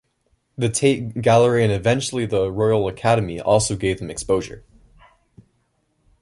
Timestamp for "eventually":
1.71-2.25